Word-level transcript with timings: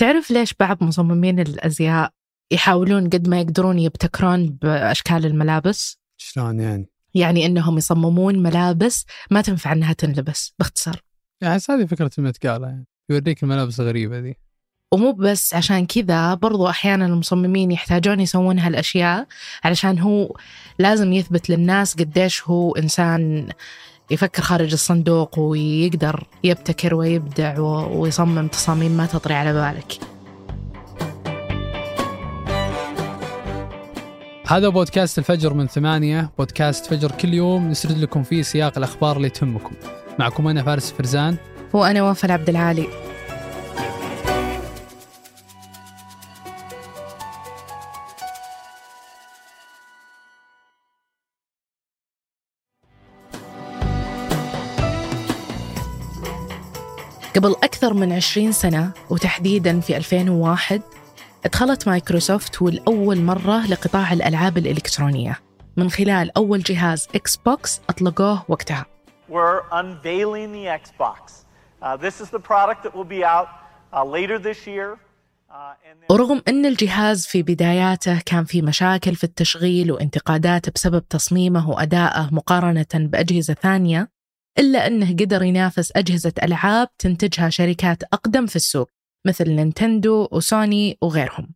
تعرف 0.00 0.30
ليش 0.30 0.54
بعض 0.60 0.84
مصممين 0.84 1.40
الأزياء 1.40 2.10
يحاولون 2.50 3.08
قد 3.08 3.28
ما 3.28 3.40
يقدرون 3.40 3.78
يبتكرون 3.78 4.46
بأشكال 4.46 5.26
الملابس؟ 5.26 5.98
شلون 6.16 6.60
يعني؟ 6.60 6.90
يعني 7.14 7.46
إنهم 7.46 7.78
يصممون 7.78 8.42
ملابس 8.42 9.06
ما 9.30 9.40
تنفع 9.40 9.72
إنها 9.72 9.92
تنلبس 9.92 10.54
باختصار 10.58 11.00
يعني 11.40 11.60
هذه 11.70 11.84
فكرة 11.84 12.10
المتقالة 12.18 12.66
يعني 12.66 12.86
يوريك 13.10 13.42
الملابس 13.42 13.80
الغريبة 13.80 14.18
ذي 14.18 14.36
ومو 14.92 15.12
بس 15.12 15.54
عشان 15.54 15.86
كذا 15.86 16.34
برضو 16.34 16.68
أحيانا 16.68 17.06
المصممين 17.06 17.72
يحتاجون 17.72 18.20
يسوون 18.20 18.58
هالأشياء 18.58 19.26
علشان 19.64 19.98
هو 19.98 20.36
لازم 20.78 21.12
يثبت 21.12 21.50
للناس 21.50 21.94
قديش 21.94 22.42
هو 22.42 22.76
إنسان 22.76 23.48
يفكر 24.10 24.42
خارج 24.42 24.72
الصندوق 24.72 25.38
ويقدر 25.38 26.24
يبتكر 26.44 26.94
ويبدع 26.94 27.58
ويصمم 27.88 28.48
تصاميم 28.48 28.92
ما 28.92 29.06
تطري 29.06 29.34
على 29.34 29.52
بالك. 29.52 29.92
هذا 34.46 34.68
بودكاست 34.68 35.18
الفجر 35.18 35.54
من 35.54 35.66
ثمانية 35.66 36.30
بودكاست 36.38 36.86
فجر 36.86 37.10
كل 37.10 37.34
يوم 37.34 37.68
نسرد 37.68 37.98
لكم 37.98 38.22
فيه 38.22 38.42
سياق 38.42 38.78
الأخبار 38.78 39.16
اللي 39.16 39.30
تهمكم. 39.30 39.74
معكم 40.18 40.48
أنا 40.48 40.62
فارس 40.62 40.92
فرزان. 40.92 41.36
وأنا 41.72 42.02
وفاء 42.02 42.32
عبد 42.32 42.48
العالي. 42.48 42.86
قبل 57.36 57.50
أكثر 57.50 57.94
من 57.94 58.12
20 58.12 58.52
سنة 58.52 58.92
وتحديدا 59.10 59.80
في 59.80 59.96
2001 59.96 60.82
دخلت 61.44 61.88
مايكروسوفت 61.88 62.62
ولأول 62.62 63.20
مرة 63.20 63.66
لقطاع 63.66 64.12
الألعاب 64.12 64.58
الإلكترونية 64.58 65.38
من 65.76 65.90
خلال 65.90 66.36
أول 66.36 66.62
جهاز 66.62 67.08
إكس 67.14 67.36
بوكس 67.36 67.80
أطلقوه 67.88 68.44
وقتها 68.48 68.86
we're 69.30 69.62
unveiling 69.82 70.50
the 70.58 70.66
Xbox. 70.82 71.44
Uh, 71.82 71.96
this 71.96 72.20
is 72.20 72.28
the 72.30 72.42
product 72.50 72.82
that 72.84 72.92
will 72.96 73.10
be 73.18 73.22
out 73.24 73.48
uh, 73.92 74.04
later 74.04 74.38
this 74.38 74.66
year. 74.66 74.98
Uh, 75.50 75.74
ورغم 76.10 76.42
أن 76.48 76.66
الجهاز 76.66 77.26
في 77.26 77.42
بداياته 77.42 78.20
كان 78.26 78.44
في 78.44 78.62
مشاكل 78.62 79.14
في 79.14 79.24
التشغيل 79.24 79.92
وانتقادات 79.92 80.74
بسبب 80.74 81.08
تصميمه 81.08 81.70
وأدائه 81.70 82.28
مقارنة 82.32 82.86
بأجهزة 82.94 83.54
ثانية 83.54 84.08
إلا 84.58 84.86
أنه 84.86 85.12
قدر 85.12 85.42
ينافس 85.42 85.92
أجهزة 85.96 86.32
ألعاب 86.42 86.88
تنتجها 86.98 87.48
شركات 87.50 88.02
أقدم 88.02 88.46
في 88.46 88.56
السوق 88.56 88.90
مثل 89.26 89.50
نينتندو 89.50 90.28
وسوني 90.32 90.98
وغيرهم. 91.02 91.54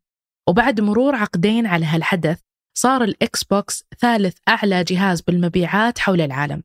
وبعد 0.48 0.80
مرور 0.80 1.14
عقدين 1.14 1.66
على 1.66 1.86
هالحدث 1.86 2.38
صار 2.78 3.04
الإكس 3.04 3.44
بوكس 3.44 3.84
ثالث 4.00 4.36
أعلى 4.48 4.84
جهاز 4.84 5.20
بالمبيعات 5.20 5.98
حول 5.98 6.20
العالم. 6.20 6.62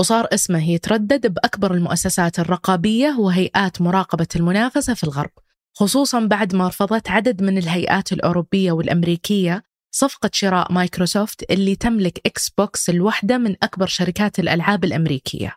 وصار 0.00 0.28
اسمه 0.34 0.70
يتردد 0.70 1.26
بأكبر 1.26 1.74
المؤسسات 1.74 2.38
الرقابية 2.38 3.16
وهيئات 3.18 3.80
مراقبة 3.80 4.28
المنافسة 4.36 4.94
في 4.94 5.04
الغرب 5.04 5.30
خصوصا 5.76 6.20
بعد 6.20 6.54
ما 6.54 6.68
رفضت 6.68 7.10
عدد 7.10 7.42
من 7.42 7.58
الهيئات 7.58 8.12
الأوروبية 8.12 8.72
والأمريكية 8.72 9.62
صفقة 9.90 10.30
شراء 10.32 10.72
مايكروسوفت 10.72 11.50
اللي 11.50 11.76
تملك 11.76 12.20
إكس 12.26 12.50
بوكس 12.50 12.90
لوحدة 12.90 13.38
من 13.38 13.56
أكبر 13.62 13.86
شركات 13.86 14.38
الألعاب 14.38 14.84
الأمريكية. 14.84 15.56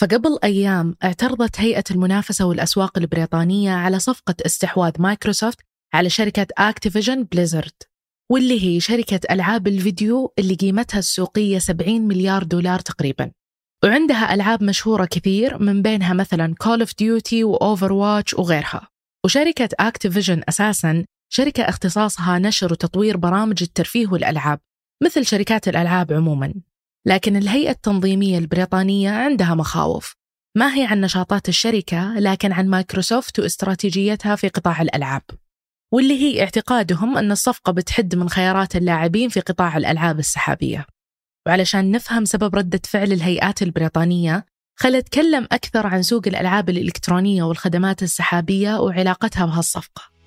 فقبل 0.00 0.38
أيام 0.44 0.96
اعترضت 1.04 1.60
هيئة 1.60 1.84
المنافسة 1.90 2.44
والأسواق 2.44 2.98
البريطانية 2.98 3.70
على 3.70 3.98
صفقة 3.98 4.34
استحواذ 4.46 4.92
مايكروسوفت 4.98 5.58
على 5.94 6.10
شركة 6.10 6.46
أكتيفيجن 6.58 7.22
بليزرد 7.24 7.72
واللي 8.30 8.64
هي 8.64 8.80
شركة 8.80 9.20
ألعاب 9.30 9.68
الفيديو 9.68 10.32
اللي 10.38 10.54
قيمتها 10.54 10.98
السوقية 10.98 11.58
70 11.58 12.00
مليار 12.00 12.42
دولار 12.42 12.78
تقريباً. 12.78 13.30
وعندها 13.84 14.34
ألعاب 14.34 14.62
مشهورة 14.62 15.04
كثير 15.04 15.62
من 15.62 15.82
بينها 15.82 16.14
مثلا 16.14 16.54
Call 16.64 16.80
of 16.86 16.90
Duty 16.90 17.42
وأوفر 17.42 17.92
واتش 17.92 18.34
وغيرها 18.34 18.88
وشركة 19.24 19.68
أكتيفيجن 19.80 20.42
أساسا 20.48 21.04
شركة 21.32 21.62
اختصاصها 21.62 22.38
نشر 22.38 22.72
وتطوير 22.72 23.16
برامج 23.16 23.62
الترفيه 23.62 24.06
والألعاب 24.06 24.60
مثل 25.02 25.26
شركات 25.26 25.68
الألعاب 25.68 26.12
عموما. 26.12 26.54
لكن 27.06 27.36
الهيئة 27.36 27.70
التنظيمية 27.70 28.38
البريطانية 28.38 29.10
عندها 29.10 29.54
مخاوف. 29.54 30.14
ما 30.56 30.74
هي 30.74 30.86
عن 30.86 31.00
نشاطات 31.00 31.48
الشركة 31.48 32.18
لكن 32.18 32.52
عن 32.52 32.68
مايكروسوفت 32.68 33.38
واستراتيجيتها 33.38 34.36
في 34.36 34.48
قطاع 34.48 34.82
الألعاب. 34.82 35.22
واللي 35.92 36.18
هي 36.20 36.42
اعتقادهم 36.42 37.18
أن 37.18 37.32
الصفقة 37.32 37.72
بتحد 37.72 38.14
من 38.14 38.28
خيارات 38.28 38.76
اللاعبين 38.76 39.28
في 39.28 39.40
قطاع 39.40 39.76
الألعاب 39.76 40.18
السحابية. 40.18 40.86
وعلشان 41.46 41.90
نفهم 41.90 42.24
سبب 42.24 42.56
ردة 42.56 42.80
فعل 42.84 43.12
الهيئات 43.12 43.62
البريطانية 43.62 44.46
خل 44.78 44.94
أتكلم 44.94 45.48
أكثر 45.52 45.86
عن 45.86 46.02
سوق 46.02 46.22
الألعاب 46.26 46.70
الإلكترونية 46.70 47.42
والخدمات 47.42 48.02
السحابية 48.02 48.80
وعلاقتها 48.80 49.46
بهالصفقة. 49.46 50.19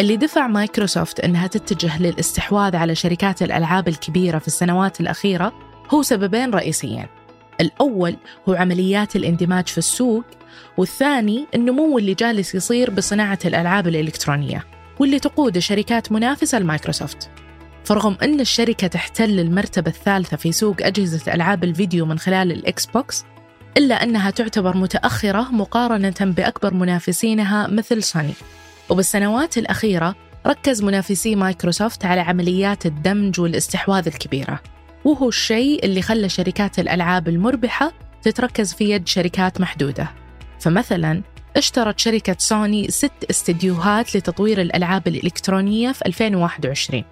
اللي 0.00 0.16
دفع 0.16 0.46
مايكروسوفت 0.46 1.20
أنها 1.20 1.46
تتجه 1.46 2.02
للاستحواذ 2.02 2.76
على 2.76 2.94
شركات 2.94 3.42
الألعاب 3.42 3.88
الكبيرة 3.88 4.38
في 4.38 4.46
السنوات 4.46 5.00
الأخيرة 5.00 5.52
هو 5.90 6.02
سببين 6.02 6.50
رئيسيين. 6.50 7.06
الأول 7.60 8.16
هو 8.48 8.54
عمليات 8.54 9.16
الاندماج 9.16 9.66
في 9.68 9.78
السوق 9.78 10.24
والثاني 10.76 11.46
النمو 11.54 11.98
اللي 11.98 12.14
جالس 12.14 12.54
يصير 12.54 12.90
بصناعة 12.90 13.38
الألعاب 13.44 13.88
الإلكترونية 13.88 14.64
واللي 14.98 15.18
تقود 15.18 15.58
شركات 15.58 16.12
منافسة 16.12 16.58
لمايكروسوفت. 16.58 17.30
فرغم 17.84 18.16
أن 18.22 18.40
الشركة 18.40 18.86
تحتل 18.86 19.40
المرتبة 19.40 19.90
الثالثة 19.90 20.36
في 20.36 20.52
سوق 20.52 20.76
أجهزة 20.80 21.34
ألعاب 21.34 21.64
الفيديو 21.64 22.06
من 22.06 22.18
خلال 22.18 22.52
الإكس 22.52 22.86
بوكس 22.86 23.24
إلا 23.76 24.02
أنها 24.02 24.30
تعتبر 24.30 24.76
متأخرة 24.76 25.50
مقارنة 25.52 26.14
بأكبر 26.20 26.74
منافسينها 26.74 27.66
مثل 27.66 28.02
سوني. 28.02 28.34
وبالسنوات 28.90 29.58
الأخيرة 29.58 30.14
ركز 30.46 30.82
منافسي 30.82 31.36
مايكروسوفت 31.36 32.04
على 32.04 32.20
عمليات 32.20 32.86
الدمج 32.86 33.40
والاستحواذ 33.40 34.06
الكبيرة. 34.06 34.60
وهو 35.04 35.28
الشيء 35.28 35.84
اللي 35.84 36.02
خلى 36.02 36.28
شركات 36.28 36.78
الألعاب 36.78 37.28
المربحة 37.28 37.92
تتركز 38.22 38.74
في 38.74 38.90
يد 38.90 39.08
شركات 39.08 39.60
محدودة. 39.60 40.10
فمثلا 40.60 41.22
اشترت 41.56 41.98
شركة 41.98 42.36
سوني 42.38 42.90
ست 42.90 43.24
استديوهات 43.30 44.16
لتطوير 44.16 44.60
الألعاب 44.60 45.08
الإلكترونية 45.08 45.92
في 45.92 46.06
2021 46.06 47.04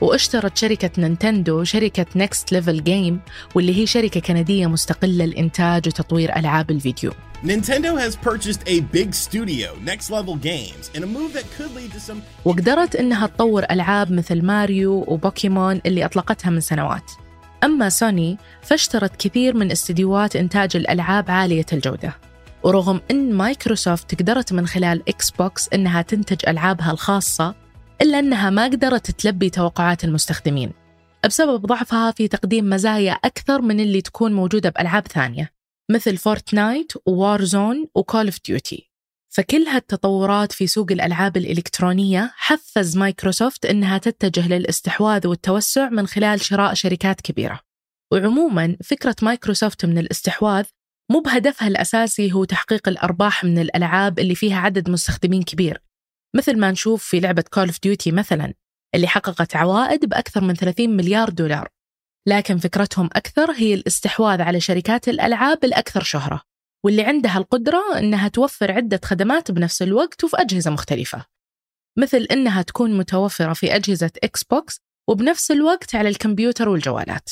واشترت 0.00 0.56
شركة 0.56 0.90
نينتندو 0.98 1.64
شركة 1.64 2.06
Next 2.16 2.52
Level 2.52 2.84
Games 2.84 3.20
واللي 3.54 3.78
هي 3.78 3.86
شركة 3.86 4.20
كندية 4.20 4.66
مستقلة 4.66 5.24
لإنتاج 5.24 5.88
وتطوير 5.88 6.36
ألعاب 6.36 6.70
الفيديو. 6.70 7.12
Nintendo 7.42 7.96
has 7.96 8.16
purchased 8.16 8.62
a 8.66 8.80
big 8.96 9.14
studio, 9.14 9.68
Next 9.92 10.10
Level 10.10 10.36
Games, 10.36 10.90
in 10.94 11.02
a 11.02 11.06
move 11.06 11.32
that 11.32 11.46
could 11.56 11.74
lead 11.74 11.92
to 11.92 12.00
some 12.00 12.20
وقدرت 12.44 12.96
إنها 12.96 13.26
تطور 13.26 13.64
ألعاب 13.70 14.12
مثل 14.12 14.42
ماريو 14.42 15.04
وبوكيمون 15.08 15.80
اللي 15.86 16.04
أطلقتها 16.04 16.50
من 16.50 16.60
سنوات. 16.60 17.10
أما 17.64 17.88
سوني 17.88 18.38
فاشترت 18.62 19.16
كثير 19.16 19.56
من 19.56 19.70
استديوهات 19.70 20.36
إنتاج 20.36 20.76
الألعاب 20.76 21.30
عالية 21.30 21.66
الجودة. 21.72 22.16
ورغم 22.62 23.00
أن 23.10 23.32
مايكروسوفت 23.32 24.20
قدرت 24.20 24.52
من 24.52 24.66
خلال 24.66 25.08
إكس 25.08 25.30
بوكس 25.30 25.68
إنها 25.74 26.02
تنتج 26.02 26.48
ألعابها 26.48 26.90
الخاصة 26.90 27.54
إلا 28.02 28.18
أنها 28.18 28.50
ما 28.50 28.64
قدرت 28.64 29.10
تلبي 29.10 29.50
توقعات 29.50 30.04
المستخدمين 30.04 30.72
بسبب 31.26 31.66
ضعفها 31.66 32.10
في 32.10 32.28
تقديم 32.28 32.70
مزايا 32.70 33.12
أكثر 33.12 33.60
من 33.60 33.80
اللي 33.80 34.02
تكون 34.02 34.32
موجودة 34.32 34.70
بألعاب 34.70 35.06
ثانية 35.08 35.52
مثل 35.90 36.16
فورتنايت 36.16 36.92
ووار 37.06 37.44
زون 37.44 37.86
وكول 37.94 38.24
اوف 38.24 38.38
ديوتي 38.46 38.90
فكل 39.32 39.62
هالتطورات 39.62 40.52
في 40.52 40.66
سوق 40.66 40.92
الألعاب 40.92 41.36
الإلكترونية 41.36 42.32
حفز 42.36 42.96
مايكروسوفت 42.96 43.66
إنها 43.66 43.98
تتجه 43.98 44.48
للاستحواذ 44.48 45.26
والتوسع 45.26 45.88
من 45.88 46.06
خلال 46.06 46.40
شراء 46.40 46.74
شركات 46.74 47.20
كبيرة. 47.20 47.60
وعموما 48.12 48.76
فكرة 48.84 49.16
مايكروسوفت 49.22 49.84
من 49.84 49.98
الاستحواذ 49.98 50.64
مو 51.10 51.20
بهدفها 51.20 51.68
الأساسي 51.68 52.32
هو 52.32 52.44
تحقيق 52.44 52.88
الأرباح 52.88 53.44
من 53.44 53.58
الألعاب 53.58 54.18
اللي 54.18 54.34
فيها 54.34 54.56
عدد 54.56 54.90
مستخدمين 54.90 55.42
كبير. 55.42 55.82
مثل 56.36 56.58
ما 56.58 56.70
نشوف 56.70 57.04
في 57.04 57.20
لعبة 57.20 57.44
كول 57.50 57.66
اوف 57.66 57.80
ديوتي 57.82 58.12
مثلا 58.12 58.54
اللي 58.94 59.06
حققت 59.06 59.56
عوائد 59.56 60.04
بأكثر 60.04 60.44
من 60.44 60.54
30 60.54 60.90
مليار 60.90 61.30
دولار. 61.30 61.68
لكن 62.28 62.58
فكرتهم 62.58 63.06
أكثر 63.12 63.52
هي 63.52 63.74
الاستحواذ 63.74 64.42
على 64.42 64.60
شركات 64.60 65.08
الألعاب 65.08 65.64
الأكثر 65.64 66.02
شهرة 66.02 66.42
واللي 66.84 67.02
عندها 67.02 67.38
القدرة 67.38 67.98
أنها 67.98 68.28
توفر 68.28 68.72
عدة 68.72 69.00
خدمات 69.04 69.50
بنفس 69.50 69.82
الوقت 69.82 70.24
وفي 70.24 70.36
أجهزة 70.36 70.70
مختلفة. 70.70 71.26
مثل 71.98 72.26
أنها 72.30 72.62
تكون 72.62 72.98
متوفرة 72.98 73.52
في 73.52 73.76
أجهزة 73.76 74.10
إكس 74.24 74.44
بوكس 74.44 74.80
وبنفس 75.08 75.50
الوقت 75.50 75.94
على 75.94 76.08
الكمبيوتر 76.08 76.68
والجوالات. 76.68 77.30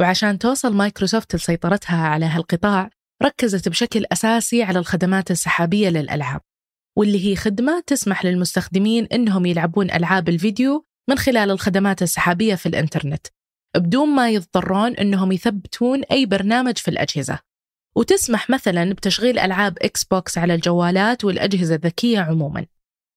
وعشان 0.00 0.38
توصل 0.38 0.74
مايكروسوفت 0.74 1.36
لسيطرتها 1.36 2.08
على 2.08 2.26
هالقطاع 2.26 2.90
ركزت 3.22 3.68
بشكل 3.68 4.04
أساسي 4.12 4.62
على 4.62 4.78
الخدمات 4.78 5.30
السحابية 5.30 5.88
للألعاب. 5.88 6.40
واللي 6.98 7.26
هي 7.26 7.36
خدمة 7.36 7.80
تسمح 7.86 8.24
للمستخدمين 8.24 9.04
إنهم 9.04 9.46
يلعبون 9.46 9.90
ألعاب 9.90 10.28
الفيديو 10.28 10.86
من 11.08 11.18
خلال 11.18 11.50
الخدمات 11.50 12.02
السحابية 12.02 12.54
في 12.54 12.66
الإنترنت 12.66 13.26
بدون 13.76 14.08
ما 14.08 14.30
يضطرون 14.30 14.96
إنهم 14.96 15.32
يثبتون 15.32 16.02
أي 16.02 16.26
برنامج 16.26 16.78
في 16.78 16.88
الأجهزة. 16.88 17.38
وتسمح 17.96 18.50
مثلا 18.50 18.92
بتشغيل 18.92 19.38
ألعاب 19.38 19.78
إكس 19.82 20.04
بوكس 20.04 20.38
على 20.38 20.54
الجوالات 20.54 21.24
والأجهزة 21.24 21.74
الذكية 21.74 22.20
عموما. 22.20 22.66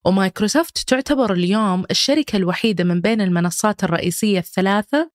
ومايكروسوفت 0.06 0.90
تعتبر 0.90 1.34
اليوم 1.34 1.86
الشركة 1.92 2.38
الوحيدة 2.38 2.84
من 2.84 3.02
بين 3.02 3.22
المنصات 3.22 3.84
الرئيسية 3.84 4.40
الثلاثة 4.40 5.12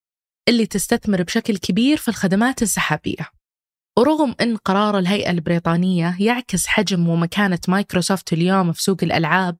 اللي 0.48 0.66
تستثمر 0.66 1.22
بشكل 1.22 1.56
كبير 1.56 1.96
في 1.96 2.08
الخدمات 2.08 2.62
السحابية. 2.62 3.33
ورغم 3.98 4.34
أن 4.40 4.56
قرار 4.56 4.98
الهيئة 4.98 5.30
البريطانية 5.30 6.16
يعكس 6.20 6.66
حجم 6.66 7.08
ومكانة 7.08 7.58
مايكروسوفت 7.68 8.32
اليوم 8.32 8.72
في 8.72 8.82
سوق 8.82 8.96
الألعاب 9.02 9.56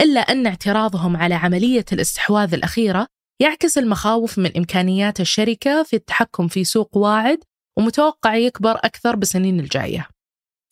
إلا 0.00 0.20
أن 0.20 0.46
اعتراضهم 0.46 1.16
على 1.16 1.34
عملية 1.34 1.84
الاستحواذ 1.92 2.54
الأخيرة 2.54 3.06
يعكس 3.40 3.78
المخاوف 3.78 4.38
من 4.38 4.56
إمكانيات 4.56 5.20
الشركة 5.20 5.82
في 5.82 5.96
التحكم 5.96 6.48
في 6.48 6.64
سوق 6.64 6.96
واعد 6.96 7.38
ومتوقع 7.78 8.34
يكبر 8.34 8.70
أكثر 8.70 9.16
بالسنين 9.16 9.60
الجاية. 9.60 10.08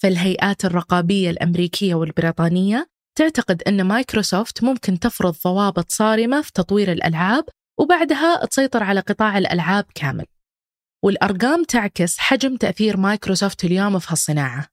فالهيئات 0.02 0.64
الرقابية 0.64 1.30
الأمريكية 1.30 1.94
والبريطانية 1.94 2.86
تعتقد 3.18 3.62
أن 3.62 3.82
مايكروسوفت 3.82 4.64
ممكن 4.64 4.98
تفرض 4.98 5.36
ضوابط 5.44 5.90
صارمة 5.90 6.42
في 6.42 6.52
تطوير 6.52 6.92
الألعاب 6.92 7.44
وبعدها 7.80 8.46
تسيطر 8.46 8.82
على 8.82 9.00
قطاع 9.00 9.38
الألعاب 9.38 9.84
كامل. 9.94 10.24
والأرقام 11.06 11.64
تعكس 11.64 12.18
حجم 12.18 12.56
تأثير 12.56 12.96
مايكروسوفت 12.96 13.64
اليوم 13.64 13.98
في 13.98 14.06
هالصناعة. 14.10 14.68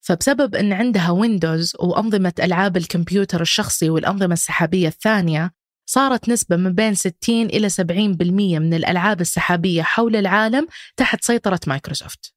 فبسبب 0.00 0.54
أن 0.54 0.72
عندها 0.72 1.10
ويندوز 1.10 1.72
وأنظمة 1.78 2.32
ألعاب 2.42 2.76
الكمبيوتر 2.76 3.40
الشخصي 3.40 3.90
والأنظمة 3.90 4.32
السحابية 4.32 4.88
الثانية 4.88 5.54
صارت 5.86 6.28
نسبة 6.28 6.56
من 6.56 6.74
بين 6.74 6.94
60 6.94 7.14
إلى 7.28 7.68
70% 7.68 8.58
من 8.58 8.74
الألعاب 8.74 9.20
السحابية 9.20 9.82
حول 9.82 10.16
العالم 10.16 10.66
تحت 10.96 11.24
سيطرة 11.24 11.60
مايكروسوفت. 11.66 12.34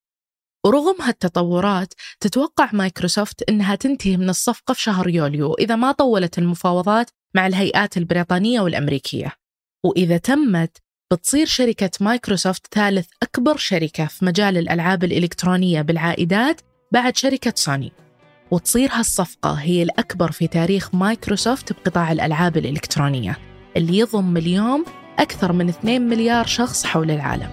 ورغم 0.66 1.02
هالتطورات 1.02 1.94
تتوقع 2.20 2.70
مايكروسوفت 2.74 3.50
أنها 3.50 3.76
تنتهي 3.76 4.18
من 4.18 4.30
الصفقة 4.30 4.74
في 4.74 4.82
شهر 4.82 5.10
يوليو 5.10 5.54
إذا 5.54 5.76
ما 5.76 5.92
طولت 5.92 6.38
المفاوضات 6.38 7.10
مع 7.36 7.48
الهيئات 7.48 7.98
البريطانية 7.98 8.62
والأمريكية. 8.62 9.32
وإذا 9.84 10.18
تمت 10.18 10.78
بتصير 11.14 11.46
شركة 11.46 11.90
مايكروسوفت 12.02 12.74
ثالث 12.74 13.08
أكبر 13.24 13.58
شركة 13.58 14.06
في 14.06 14.26
مجال 14.26 14.58
الألعاب 14.58 15.04
الإلكترونية 15.04 15.82
بالعائدات 15.82 16.62
بعد 16.92 17.18
شركة 17.18 17.54
سوني. 17.56 17.92
وتصير 18.52 18.90
هالصفقة 18.94 19.54
هي 19.54 19.84
الأكبر 19.84 20.32
في 20.32 20.48
تاريخ 20.48 20.96
مايكروسوفت 20.96 21.74
بقطاع 21.74 22.12
الألعاب 22.12 22.58
الإلكترونية 22.58 23.38
اللي 23.78 23.98
يضم 23.98 24.38
اليوم 24.38 24.86
أكثر 25.20 25.54
من 25.54 25.70
2 25.70 26.02
مليار 26.10 26.46
شخص 26.46 26.86
حول 26.86 27.12
العالم. 27.12 27.52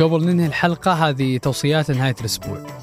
قبل 0.00 0.24
ننهي 0.24 0.46
الحلقة 0.46 0.92
هذه 0.92 1.38
توصيات 1.38 1.90
نهاية 1.90 2.16
الأسبوع. 2.20 2.81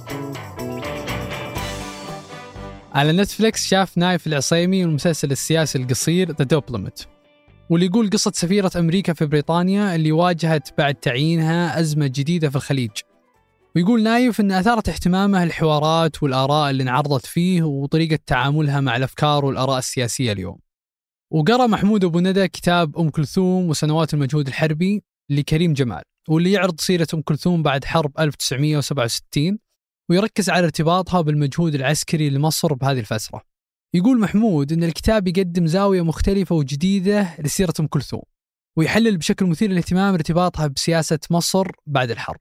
على 2.99 3.11
نتفلكس 3.11 3.67
شاف 3.67 3.97
نايف 3.97 4.27
العصيمي 4.27 4.83
المسلسل 4.83 5.31
السياسي 5.31 5.77
القصير 5.77 6.31
The 6.31 6.45
Diplomat 6.45 7.07
واللي 7.69 7.85
يقول 7.85 8.09
قصة 8.09 8.31
سفيرة 8.35 8.71
أمريكا 8.75 9.13
في 9.13 9.25
بريطانيا 9.25 9.95
اللي 9.95 10.11
واجهت 10.11 10.77
بعد 10.77 10.95
تعيينها 10.95 11.79
أزمة 11.79 12.07
جديدة 12.07 12.49
في 12.49 12.55
الخليج. 12.55 12.91
ويقول 13.75 14.03
نايف 14.03 14.39
أن 14.39 14.51
أثارت 14.51 14.89
اهتمامه 14.89 15.43
الحوارات 15.43 16.23
والآراء 16.23 16.69
اللي 16.69 16.83
انعرضت 16.83 17.25
فيه 17.25 17.63
وطريقة 17.63 18.19
تعاملها 18.25 18.81
مع 18.81 18.95
الأفكار 18.95 19.45
والآراء 19.45 19.77
السياسية 19.77 20.31
اليوم. 20.31 20.59
وقرأ 21.31 21.67
محمود 21.67 22.03
أبو 22.03 22.19
ندى 22.19 22.47
كتاب 22.47 22.97
أم 22.97 23.09
كلثوم 23.09 23.69
وسنوات 23.69 24.13
المجهود 24.13 24.47
الحربي 24.47 25.03
لكريم 25.29 25.73
جمال 25.73 26.01
واللي 26.29 26.51
يعرض 26.51 26.79
سيرة 26.79 27.07
أم 27.13 27.21
كلثوم 27.21 27.63
بعد 27.63 27.85
حرب 27.85 28.11
1967 28.19 29.59
ويركز 30.09 30.49
على 30.49 30.65
ارتباطها 30.65 31.21
بالمجهود 31.21 31.75
العسكري 31.75 32.29
لمصر 32.29 32.73
بهذه 32.73 32.99
الفترة 32.99 33.41
يقول 33.93 34.19
محمود 34.19 34.73
أن 34.73 34.83
الكتاب 34.83 35.27
يقدم 35.27 35.67
زاوية 35.67 36.01
مختلفة 36.01 36.55
وجديدة 36.55 37.35
لسيرة 37.39 37.73
أم 37.79 37.87
كلثوم 37.87 38.21
ويحلل 38.77 39.17
بشكل 39.17 39.45
مثير 39.45 39.69
للاهتمام 39.69 40.13
ارتباطها 40.13 40.67
بسياسة 40.67 41.19
مصر 41.31 41.67
بعد 41.87 42.11
الحرب. 42.11 42.39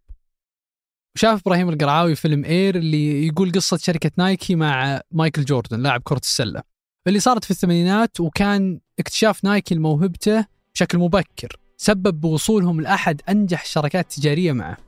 وشاف 1.17 1.41
إبراهيم 1.41 1.69
القرعاوي 1.69 2.15
فيلم 2.15 2.45
إير 2.45 2.77
اللي 2.77 3.27
يقول 3.27 3.53
قصة 3.53 3.77
شركة 3.77 4.11
نايكي 4.17 4.55
مع 4.55 5.01
مايكل 5.11 5.45
جوردن 5.45 5.81
لاعب 5.81 6.03
كرة 6.05 6.19
السلة. 6.19 6.63
اللي 7.07 7.21
صارت 7.21 7.45
في 7.45 7.51
الثمانينات 7.51 8.21
وكان 8.21 8.81
اكتشاف 8.99 9.45
نايكي 9.45 9.75
لموهبته 9.75 10.47
بشكل 10.75 10.99
مبكر 10.99 11.57
سبب 11.77 12.21
بوصولهم 12.21 12.81
لأحد 12.81 13.23
أنجح 13.29 13.63
الشراكات 13.63 14.05
التجارية 14.05 14.53
معه. 14.53 14.88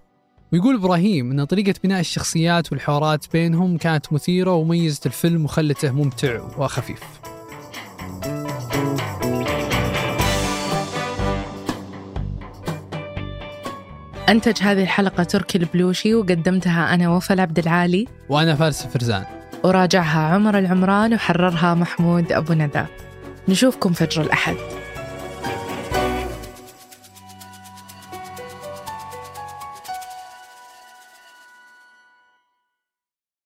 ويقول 0.52 0.74
إبراهيم 0.74 1.30
إن 1.30 1.44
طريقة 1.44 1.74
بناء 1.84 2.00
الشخصيات 2.00 2.72
والحوارات 2.72 3.24
بينهم 3.32 3.76
كانت 3.76 4.12
مثيرة 4.12 4.54
وميزت 4.54 5.06
الفيلم 5.06 5.44
وخلته 5.44 5.90
ممتع 5.90 6.40
وخفيف. 6.58 7.02
أنتج 14.28 14.62
هذه 14.62 14.82
الحلقة 14.82 15.22
تركي 15.22 15.58
البلوشي 15.58 16.14
وقدمتها 16.14 16.94
أنا 16.94 17.08
وفاء 17.08 17.40
عبد 17.40 17.58
العالي 17.58 18.06
وأنا 18.28 18.54
فارس 18.54 18.86
فرزان. 18.86 19.24
وراجعها 19.64 20.34
عمر 20.34 20.58
العمران 20.58 21.14
وحررها 21.14 21.74
محمود 21.74 22.32
أبو 22.32 22.52
ندى 22.52 22.84
نشوفكم 23.48 23.92
فجر 23.92 24.22
الأحد 24.22 24.56